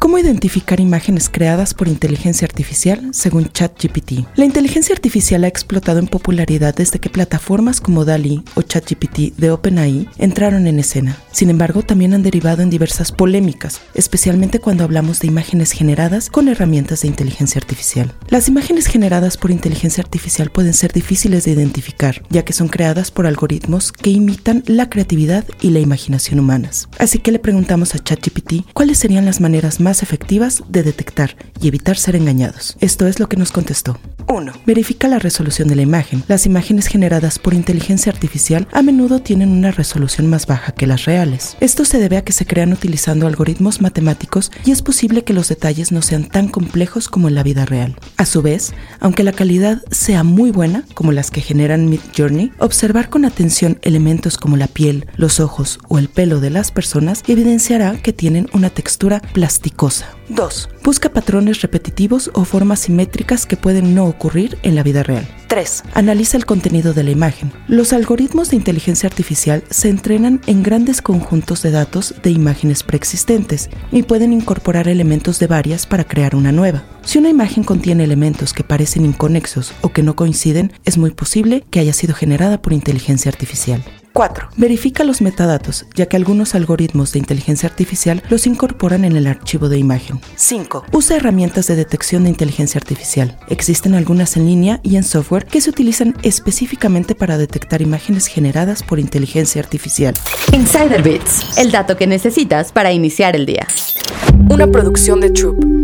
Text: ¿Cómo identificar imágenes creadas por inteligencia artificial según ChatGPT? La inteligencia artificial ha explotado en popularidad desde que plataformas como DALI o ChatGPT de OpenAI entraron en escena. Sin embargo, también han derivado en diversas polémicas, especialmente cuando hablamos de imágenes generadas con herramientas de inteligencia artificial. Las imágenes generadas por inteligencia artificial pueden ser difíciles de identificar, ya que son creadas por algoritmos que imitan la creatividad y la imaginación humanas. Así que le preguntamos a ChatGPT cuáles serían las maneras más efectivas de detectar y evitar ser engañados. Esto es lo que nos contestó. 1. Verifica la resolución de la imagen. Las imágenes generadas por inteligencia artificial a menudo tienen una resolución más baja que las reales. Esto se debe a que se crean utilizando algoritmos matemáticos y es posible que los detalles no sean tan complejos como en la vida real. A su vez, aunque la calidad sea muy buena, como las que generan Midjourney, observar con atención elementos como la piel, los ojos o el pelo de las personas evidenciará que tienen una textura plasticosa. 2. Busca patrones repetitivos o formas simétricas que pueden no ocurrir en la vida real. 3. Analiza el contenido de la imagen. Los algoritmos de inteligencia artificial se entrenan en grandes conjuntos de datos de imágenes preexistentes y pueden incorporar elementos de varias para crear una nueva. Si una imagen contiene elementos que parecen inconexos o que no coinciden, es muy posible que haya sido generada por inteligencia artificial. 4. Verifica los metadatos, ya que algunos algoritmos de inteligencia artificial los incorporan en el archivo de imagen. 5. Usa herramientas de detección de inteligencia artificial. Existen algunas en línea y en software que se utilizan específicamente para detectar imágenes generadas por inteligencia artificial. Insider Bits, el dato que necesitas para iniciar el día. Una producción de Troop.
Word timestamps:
¿Cómo 0.00 0.16
identificar 0.16 0.80
imágenes 0.80 1.28
creadas 1.28 1.74
por 1.74 1.86
inteligencia 1.86 2.46
artificial 2.46 3.10
según 3.12 3.50
ChatGPT? 3.52 4.24
La 4.34 4.46
inteligencia 4.46 4.94
artificial 4.94 5.44
ha 5.44 5.46
explotado 5.46 5.98
en 5.98 6.06
popularidad 6.06 6.74
desde 6.74 6.98
que 6.98 7.10
plataformas 7.10 7.82
como 7.82 8.06
DALI 8.06 8.42
o 8.54 8.62
ChatGPT 8.62 9.36
de 9.36 9.50
OpenAI 9.50 10.08
entraron 10.16 10.66
en 10.66 10.78
escena. 10.78 11.18
Sin 11.32 11.50
embargo, 11.50 11.82
también 11.82 12.14
han 12.14 12.22
derivado 12.22 12.62
en 12.62 12.70
diversas 12.70 13.12
polémicas, 13.12 13.82
especialmente 13.92 14.58
cuando 14.58 14.84
hablamos 14.84 15.20
de 15.20 15.28
imágenes 15.28 15.72
generadas 15.72 16.30
con 16.30 16.48
herramientas 16.48 17.02
de 17.02 17.08
inteligencia 17.08 17.58
artificial. 17.58 18.10
Las 18.28 18.48
imágenes 18.48 18.86
generadas 18.86 19.36
por 19.36 19.50
inteligencia 19.50 20.02
artificial 20.02 20.50
pueden 20.50 20.72
ser 20.72 20.94
difíciles 20.94 21.44
de 21.44 21.50
identificar, 21.50 22.22
ya 22.30 22.42
que 22.42 22.54
son 22.54 22.68
creadas 22.68 23.10
por 23.10 23.26
algoritmos 23.26 23.92
que 23.92 24.08
imitan 24.08 24.64
la 24.66 24.88
creatividad 24.88 25.44
y 25.60 25.70
la 25.70 25.80
imaginación 25.80 26.40
humanas. 26.40 26.88
Así 26.98 27.18
que 27.18 27.32
le 27.32 27.38
preguntamos 27.38 27.94
a 27.94 27.98
ChatGPT 27.98 28.72
cuáles 28.72 28.96
serían 28.96 29.26
las 29.26 29.42
maneras 29.42 29.78
más 29.78 29.89
efectivas 29.90 30.62
de 30.68 30.82
detectar 30.82 31.36
y 31.60 31.68
evitar 31.68 31.96
ser 31.96 32.16
engañados. 32.16 32.76
Esto 32.80 33.06
es 33.06 33.18
lo 33.18 33.28
que 33.28 33.36
nos 33.36 33.52
contestó. 33.52 33.98
1. 34.30 34.52
Verifica 34.64 35.08
la 35.08 35.18
resolución 35.18 35.68
de 35.68 35.76
la 35.76 35.82
imagen. 35.82 36.22
Las 36.28 36.46
imágenes 36.46 36.86
generadas 36.86 37.38
por 37.38 37.54
inteligencia 37.54 38.12
artificial 38.12 38.66
a 38.72 38.82
menudo 38.82 39.20
tienen 39.20 39.50
una 39.50 39.70
resolución 39.70 40.26
más 40.28 40.46
baja 40.46 40.72
que 40.72 40.86
las 40.86 41.04
reales. 41.04 41.56
Esto 41.60 41.84
se 41.84 41.98
debe 41.98 42.16
a 42.16 42.24
que 42.24 42.32
se 42.32 42.46
crean 42.46 42.72
utilizando 42.72 43.26
algoritmos 43.26 43.80
matemáticos 43.80 44.50
y 44.64 44.70
es 44.70 44.82
posible 44.82 45.24
que 45.24 45.32
los 45.32 45.48
detalles 45.48 45.92
no 45.92 46.02
sean 46.02 46.28
tan 46.28 46.48
complejos 46.48 47.08
como 47.08 47.28
en 47.28 47.34
la 47.34 47.42
vida 47.42 47.66
real. 47.66 47.96
A 48.16 48.26
su 48.26 48.42
vez, 48.42 48.72
aunque 49.00 49.24
la 49.24 49.32
calidad 49.32 49.82
sea 49.90 50.22
muy 50.22 50.50
buena, 50.50 50.84
como 50.94 51.12
las 51.12 51.30
que 51.30 51.40
generan 51.40 51.88
Midjourney, 51.88 52.52
observar 52.58 53.10
con 53.10 53.24
atención 53.24 53.78
elementos 53.82 54.36
como 54.36 54.56
la 54.56 54.68
piel, 54.68 55.06
los 55.16 55.40
ojos 55.40 55.78
o 55.88 55.98
el 55.98 56.08
pelo 56.08 56.40
de 56.40 56.50
las 56.50 56.70
personas 56.70 57.22
evidenciará 57.26 58.00
que 58.00 58.12
tienen 58.12 58.48
una 58.52 58.70
textura 58.70 59.20
plasticosa. 59.32 60.14
2. 60.28 60.68
Busca 60.82 61.10
patrones 61.10 61.60
repetitivos 61.60 62.30
o 62.32 62.44
formas 62.44 62.80
simétricas 62.80 63.44
que 63.44 63.58
pueden 63.58 63.94
no 63.94 64.06
ocurrir 64.06 64.58
en 64.62 64.74
la 64.74 64.82
vida 64.82 65.02
real. 65.02 65.28
3. 65.48 65.84
Analiza 65.94 66.38
el 66.38 66.46
contenido 66.46 66.94
de 66.94 67.02
la 67.02 67.10
imagen. 67.10 67.52
Los 67.68 67.92
algoritmos 67.92 68.50
de 68.50 68.56
inteligencia 68.56 69.08
artificial 69.08 69.62
se 69.68 69.90
entrenan 69.90 70.40
en 70.46 70.62
grandes 70.62 71.02
conjuntos 71.02 71.62
de 71.62 71.70
datos 71.70 72.14
de 72.22 72.30
imágenes 72.30 72.82
preexistentes 72.82 73.68
y 73.92 74.04
pueden 74.04 74.32
incorporar 74.32 74.88
elementos 74.88 75.38
de 75.38 75.48
varias 75.48 75.86
para 75.86 76.04
crear 76.04 76.34
una 76.34 76.52
nueva. 76.52 76.84
Si 77.02 77.18
una 77.18 77.28
imagen 77.28 77.62
contiene 77.62 78.04
elementos 78.04 78.54
que 78.54 78.64
parecen 78.64 79.04
inconexos 79.04 79.72
o 79.82 79.92
que 79.92 80.02
no 80.02 80.16
coinciden, 80.16 80.72
es 80.84 80.96
muy 80.96 81.10
posible 81.10 81.64
que 81.70 81.80
haya 81.80 81.92
sido 81.92 82.14
generada 82.14 82.62
por 82.62 82.72
inteligencia 82.72 83.28
artificial. 83.28 83.84
4. 84.12 84.48
Verifica 84.56 85.04
los 85.04 85.22
metadatos, 85.22 85.86
ya 85.94 86.06
que 86.06 86.16
algunos 86.16 86.54
algoritmos 86.54 87.12
de 87.12 87.18
inteligencia 87.20 87.68
artificial 87.68 88.22
los 88.28 88.46
incorporan 88.46 89.04
en 89.04 89.16
el 89.16 89.26
archivo 89.26 89.68
de 89.68 89.78
imagen. 89.78 90.20
5. 90.36 90.86
Usa 90.92 91.16
herramientas 91.16 91.66
de 91.66 91.76
detección 91.76 92.24
de 92.24 92.30
inteligencia 92.30 92.78
artificial. 92.78 93.38
Existen 93.48 93.94
algunas 93.94 94.36
en 94.36 94.46
línea 94.46 94.80
y 94.82 94.96
en 94.96 95.04
software 95.04 95.46
que 95.46 95.60
se 95.60 95.70
utilizan 95.70 96.14
específicamente 96.22 97.14
para 97.14 97.38
detectar 97.38 97.82
imágenes 97.82 98.26
generadas 98.26 98.82
por 98.82 98.98
inteligencia 98.98 99.60
artificial. 99.62 100.14
Insider 100.52 101.02
Bits, 101.02 101.58
el 101.58 101.70
dato 101.70 101.96
que 101.96 102.06
necesitas 102.06 102.72
para 102.72 102.92
iniciar 102.92 103.36
el 103.36 103.46
día. 103.46 103.66
Una 104.50 104.66
producción 104.66 105.20
de 105.20 105.30
Troop. 105.30 105.79